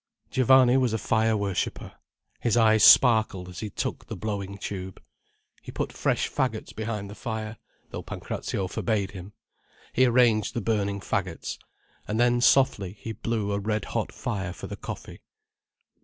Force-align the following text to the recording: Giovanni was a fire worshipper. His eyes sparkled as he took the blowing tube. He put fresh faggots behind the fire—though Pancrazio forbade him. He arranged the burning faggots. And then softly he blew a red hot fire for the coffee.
Giovanni 0.31 0.77
was 0.77 0.93
a 0.93 0.97
fire 0.97 1.37
worshipper. 1.37 1.93
His 2.39 2.57
eyes 2.57 2.83
sparkled 2.83 3.47
as 3.49 3.59
he 3.59 3.69
took 3.69 4.07
the 4.07 4.15
blowing 4.15 4.57
tube. 4.57 4.99
He 5.61 5.71
put 5.71 5.93
fresh 5.93 6.27
faggots 6.27 6.75
behind 6.75 7.07
the 7.07 7.13
fire—though 7.13 8.01
Pancrazio 8.01 8.67
forbade 8.67 9.11
him. 9.11 9.33
He 9.93 10.05
arranged 10.05 10.55
the 10.55 10.59
burning 10.61 11.01
faggots. 11.01 11.59
And 12.07 12.19
then 12.19 12.41
softly 12.41 12.93
he 12.93 13.11
blew 13.11 13.51
a 13.51 13.59
red 13.59 13.85
hot 13.93 14.11
fire 14.11 14.53
for 14.53 14.65
the 14.65 14.75
coffee. 14.75 15.21